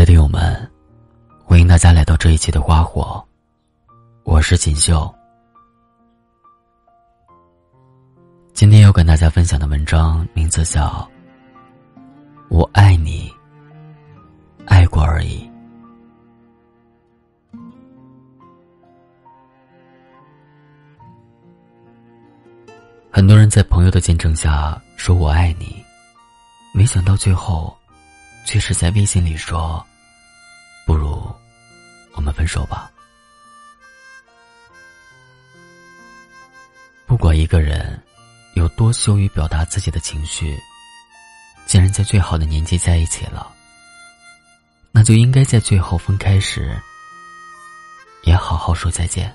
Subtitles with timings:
[0.00, 0.70] 的听友们，
[1.44, 3.22] 欢迎大家来到这一期的花火，
[4.24, 5.14] 我是锦绣。
[8.54, 11.06] 今天要跟大家分享的文章名字叫
[12.48, 13.30] 《我爱你，
[14.64, 15.46] 爱过而已》。
[23.10, 25.76] 很多人在朋友的见证下说我爱你，
[26.72, 27.76] 没想到最后，
[28.46, 29.84] 却是在微信里说
[32.40, 32.90] ：“分手吧。”
[37.06, 38.02] 不管一个人
[38.54, 40.58] 有多羞于表达自己的情绪，
[41.66, 43.52] 既然在最好的年纪在一起了，
[44.90, 46.80] 那就应该在最后分开时，
[48.22, 49.30] 也好好说再见。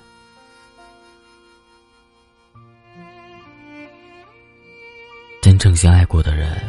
[5.43, 6.59] 真正相爱过的人，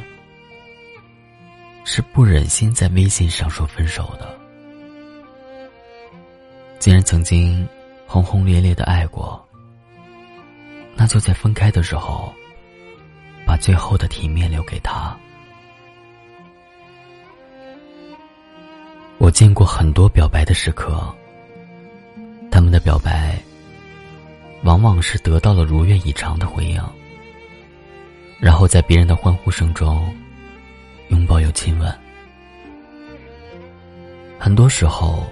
[1.87, 4.39] 是不忍心在微信上说分手的。
[6.87, 7.67] 既然曾经
[8.07, 9.45] 轰轰烈烈的爱过，
[10.95, 12.33] 那就在分开的时候，
[13.45, 15.19] 把最后的体面留给他。
[19.19, 21.13] 我见过很多表白的时刻，
[22.53, 23.37] 他们的表白，
[24.63, 26.81] 往往是得到了如愿以偿的回应。
[28.39, 30.17] 然后在别人的欢呼声中，
[31.09, 31.93] 拥抱又亲吻。
[34.39, 35.27] 很多时候，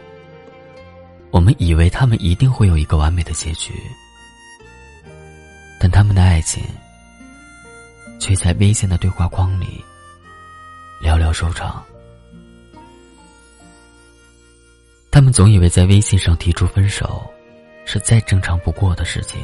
[1.35, 3.75] 我们以为他们一定会有一个完美的结局，
[5.81, 6.63] 但他们的爱情，
[8.21, 9.85] 却在微信的对话框里
[11.03, 11.85] 寥寥收场。
[15.11, 17.29] 他们总以为在微信上提出分手，
[17.85, 19.41] 是再正常不过的事情，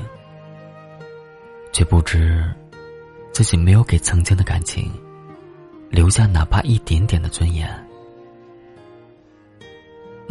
[1.72, 2.48] 却不知。
[3.32, 4.92] 自己没有给曾经的感情
[5.88, 7.68] 留下哪怕一点点的尊严，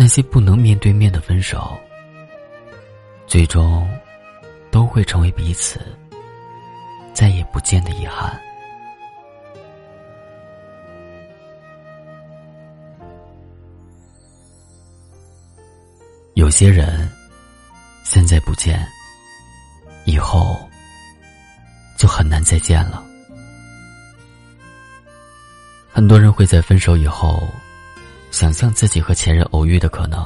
[0.01, 1.77] 那些不能面对面的分手，
[3.27, 3.85] 最终
[4.71, 5.77] 都会成为彼此
[7.13, 8.39] 再也不见的遗憾。
[16.35, 17.11] 有些人
[18.05, 18.87] 现在不见，
[20.05, 20.57] 以后。
[21.97, 23.03] 就很难再见了。
[25.91, 27.45] 很多人会在分手以后，
[28.31, 30.25] 想象自己和前任偶遇的可能，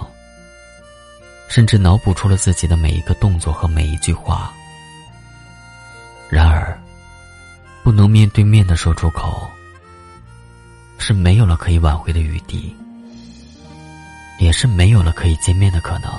[1.47, 4.53] 甚至脑补出了自己的每一个动作和每一句话。
[6.29, 6.79] 然而，
[7.83, 9.49] 不能面对面的说出口，
[10.97, 12.75] 是没有了可以挽回的余地，
[14.39, 16.11] 也是没有了可以见面的可能。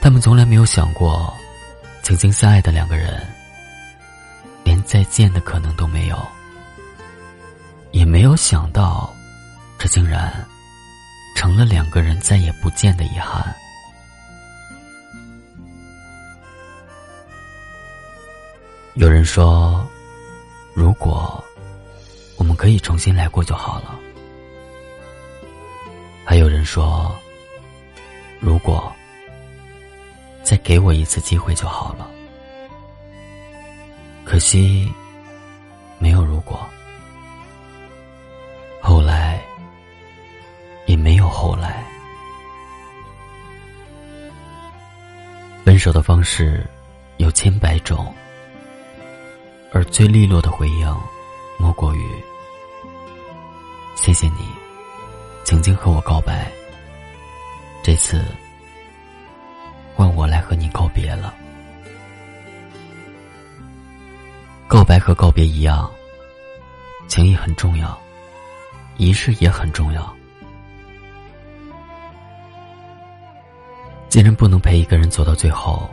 [0.00, 1.32] 他们从来没有想过。
[2.02, 3.24] 曾经相爱的两个人，
[4.64, 6.18] 连再见的可能都没有，
[7.92, 9.14] 也没有想到，
[9.80, 10.46] 这竟然
[11.34, 13.42] 成了两个人再也不见的遗憾。
[18.94, 19.84] 有人说，
[20.74, 21.42] 如果
[22.36, 23.98] 我们可以重新来过就好了；
[26.26, 27.10] 还有人说，
[28.38, 28.92] 如果。
[30.42, 32.10] 再给我一次机会就好了。
[34.24, 34.92] 可惜，
[41.30, 41.84] 后来。
[45.64, 46.66] 分手的方式
[47.18, 48.12] 有千百种，
[49.72, 50.94] 而最利落的回应，
[51.58, 52.04] 莫过于：
[53.94, 54.48] 谢谢你，
[55.44, 56.50] 曾经和我告白。
[57.82, 58.24] 这次。
[59.94, 61.34] 换我来和你告别了。
[64.66, 65.90] 告白和告别一样，
[67.06, 68.00] 情谊很重要，
[68.96, 70.16] 仪式也很重要。
[74.10, 75.88] 既然不能陪一个人走到最后，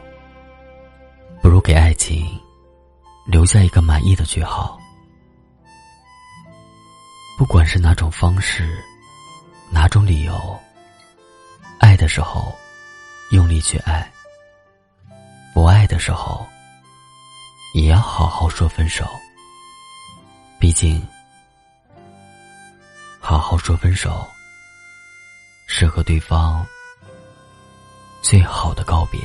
[1.39, 2.28] 不如给爱情
[3.28, 4.78] 留下一个满意的句号。
[7.38, 8.83] 不管是哪种方式，
[9.69, 10.59] 哪种理由，
[11.80, 12.53] 爱的时候。
[13.31, 14.09] 用力去爱，
[15.53, 16.47] 不爱的时候，
[17.74, 19.06] 也要好好说分手。
[20.57, 21.06] 毕竟，
[23.19, 24.25] 好好说分手，
[25.68, 26.65] 是和对方
[28.22, 29.19] 最好的告别。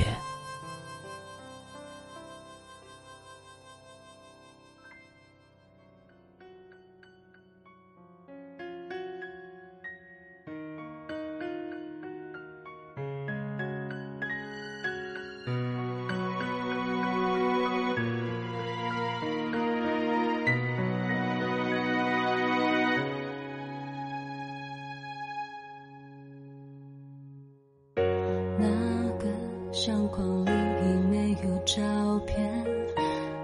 [29.85, 31.83] 相框里已没有照
[32.25, 32.65] 片，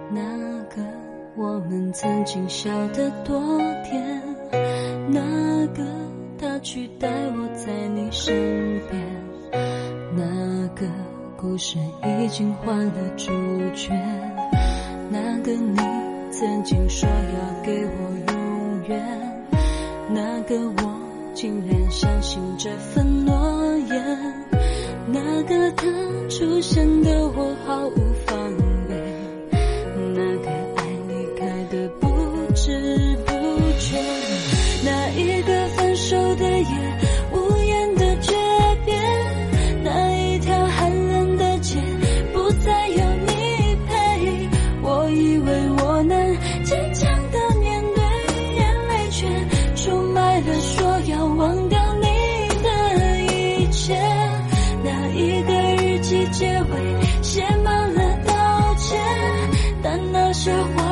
[0.09, 0.21] 那
[0.73, 0.81] 个
[1.35, 3.37] 我们曾经笑得多
[3.83, 4.23] 甜，
[5.09, 5.83] 那个
[6.37, 8.33] 他取代我在你身
[8.89, 9.05] 边，
[10.15, 10.87] 那个
[11.35, 11.77] 故事
[12.21, 13.25] 已经换了主
[13.75, 13.91] 角，
[15.09, 15.77] 那个你
[16.31, 19.45] 曾经说要给我永远，
[20.13, 20.99] 那个我
[21.33, 24.38] 竟然相信这份诺言。
[25.11, 25.87] 那个他
[26.29, 28.08] 出现的我毫无
[60.49, 60.88] 但那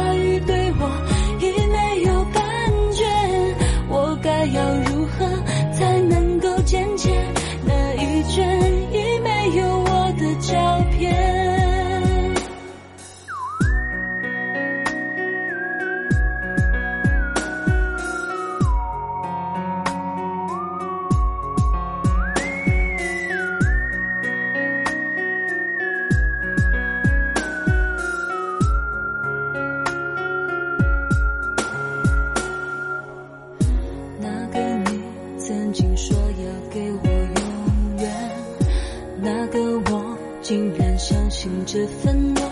[41.65, 42.43] 这份诺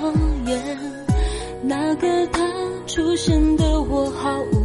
[0.45, 0.77] 言，
[1.63, 2.42] 那个他
[2.86, 4.64] 出现的我毫无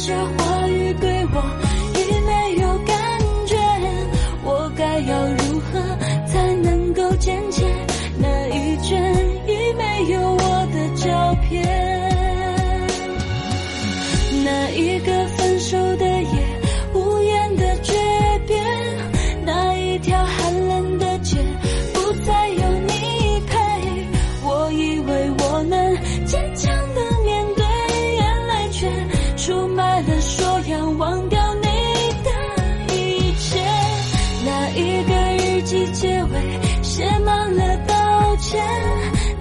[0.00, 1.79] 些话语对我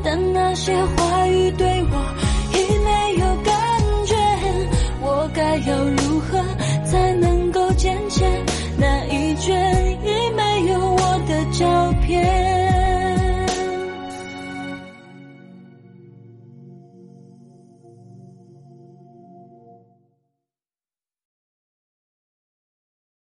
[0.04, 2.19] 但那些话语对我。